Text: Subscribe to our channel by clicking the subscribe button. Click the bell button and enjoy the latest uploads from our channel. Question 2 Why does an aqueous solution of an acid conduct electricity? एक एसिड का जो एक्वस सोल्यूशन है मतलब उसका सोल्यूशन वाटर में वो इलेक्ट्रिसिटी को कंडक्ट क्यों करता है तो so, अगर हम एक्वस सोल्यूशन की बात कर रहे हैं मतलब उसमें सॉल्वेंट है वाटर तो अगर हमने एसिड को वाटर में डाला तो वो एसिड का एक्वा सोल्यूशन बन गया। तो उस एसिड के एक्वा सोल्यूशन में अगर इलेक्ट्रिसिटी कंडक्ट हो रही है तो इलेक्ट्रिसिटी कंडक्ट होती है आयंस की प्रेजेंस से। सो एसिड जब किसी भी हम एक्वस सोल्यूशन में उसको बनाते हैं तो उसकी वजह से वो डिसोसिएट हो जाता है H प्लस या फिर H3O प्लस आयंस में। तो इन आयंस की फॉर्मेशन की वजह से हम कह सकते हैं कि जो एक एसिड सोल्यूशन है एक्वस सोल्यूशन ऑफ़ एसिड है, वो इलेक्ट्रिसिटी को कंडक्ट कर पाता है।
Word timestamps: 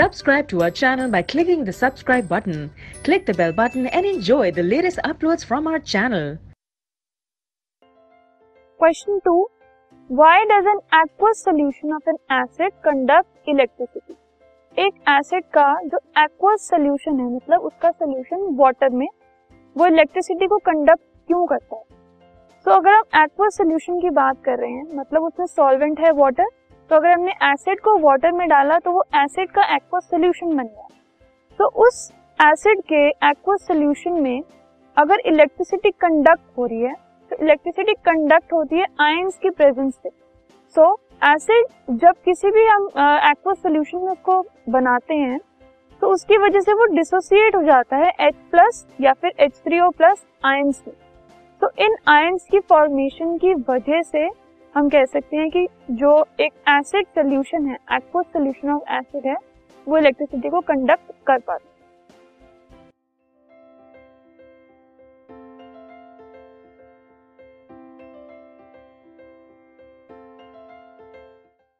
Subscribe 0.00 0.48
to 0.48 0.62
our 0.62 0.70
channel 0.70 1.10
by 1.10 1.20
clicking 1.20 1.62
the 1.62 1.72
subscribe 1.74 2.26
button. 2.26 2.70
Click 3.04 3.26
the 3.26 3.34
bell 3.34 3.52
button 3.52 3.86
and 3.88 4.06
enjoy 4.06 4.50
the 4.50 4.62
latest 4.62 4.98
uploads 5.04 5.44
from 5.44 5.66
our 5.66 5.78
channel. 5.78 6.38
Question 8.80 9.20
2 9.24 9.46
Why 10.10 10.36
does 10.48 10.64
an 10.64 10.80
aqueous 11.00 11.42
solution 11.42 11.92
of 11.92 12.02
an 12.06 12.16
acid 12.30 12.72
conduct 12.82 13.28
electricity? 13.46 14.16
एक 14.76 15.02
एसिड 15.08 15.44
का 15.54 15.66
जो 15.84 15.98
एक्वस 16.18 16.68
सोल्यूशन 16.70 17.20
है 17.20 17.26
मतलब 17.34 17.60
उसका 17.70 17.90
सोल्यूशन 17.90 18.46
वाटर 18.58 18.90
में 19.00 19.08
वो 19.76 19.86
इलेक्ट्रिसिटी 19.86 20.46
को 20.46 20.58
कंडक्ट 20.68 21.02
क्यों 21.26 21.44
करता 21.46 21.76
है 21.76 21.82
तो 21.82 22.70
so, 22.70 22.76
अगर 22.76 22.94
हम 22.94 23.22
एक्वस 23.22 23.56
सोल्यूशन 23.56 24.00
की 24.00 24.10
बात 24.20 24.42
कर 24.44 24.58
रहे 24.60 24.70
हैं 24.70 24.98
मतलब 24.98 25.24
उसमें 25.24 25.46
सॉल्वेंट 25.46 26.00
है 26.00 26.12
वाटर 26.22 26.48
तो 26.90 26.96
अगर 26.96 27.10
हमने 27.10 27.32
एसिड 27.44 27.80
को 27.80 27.96
वाटर 28.00 28.32
में 28.32 28.46
डाला 28.48 28.78
तो 28.78 28.90
वो 28.92 29.02
एसिड 29.16 29.50
का 29.50 29.64
एक्वा 29.74 29.98
सोल्यूशन 30.00 30.56
बन 30.56 30.64
गया। 30.64 30.86
तो 31.60 31.66
उस 31.84 32.10
एसिड 32.38 32.80
के 32.84 33.06
एक्वा 33.28 33.56
सोल्यूशन 33.58 34.20
में 34.22 34.42
अगर 34.96 35.20
इलेक्ट्रिसिटी 35.26 35.90
कंडक्ट 36.00 36.58
हो 36.58 36.66
रही 36.66 36.80
है 36.80 36.94
तो 37.30 37.36
इलेक्ट्रिसिटी 37.44 37.92
कंडक्ट 38.04 38.52
होती 38.52 38.78
है 38.78 38.86
आयंस 39.00 39.38
की 39.42 39.50
प्रेजेंस 39.50 39.94
से। 39.94 40.08
सो 40.76 40.92
एसिड 41.24 41.66
जब 42.00 42.14
किसी 42.24 42.50
भी 42.50 42.66
हम 42.66 42.88
एक्वस 43.30 43.58
सोल्यूशन 43.58 43.98
में 43.98 44.10
उसको 44.12 44.40
बनाते 44.70 45.14
हैं 45.16 45.38
तो 46.02 46.08
उसकी 46.08 46.36
वजह 46.38 46.60
से 46.60 46.72
वो 46.74 46.84
डिसोसिएट 46.94 47.56
हो 47.56 47.62
जाता 47.62 47.96
है 47.96 48.12
H 48.22 48.36
प्लस 48.50 48.86
या 49.00 49.12
फिर 49.14 49.32
H3O 49.46 49.92
प्लस 49.96 50.24
आयंस 50.46 50.82
में। 50.86 50.94
तो 51.62 51.70
इन 51.78 51.96
आयंस 52.08 52.46
की 52.50 52.60
फॉर्मेशन 52.60 53.36
की 53.38 53.54
वजह 53.68 54.02
से 54.02 54.28
हम 54.74 54.88
कह 54.88 55.04
सकते 55.04 55.36
हैं 55.36 55.48
कि 55.50 55.66
जो 55.90 56.12
एक 56.40 56.52
एसिड 56.68 57.06
सोल्यूशन 57.06 57.66
है 57.66 57.76
एक्वस 57.92 58.26
सोल्यूशन 58.26 58.70
ऑफ़ 58.70 58.92
एसिड 58.92 59.26
है, 59.26 59.36
वो 59.86 59.98
इलेक्ट्रिसिटी 59.98 60.50
को 60.50 60.60
कंडक्ट 60.60 61.12
कर 61.26 61.38
पाता 61.38 61.64
है। 61.64 61.69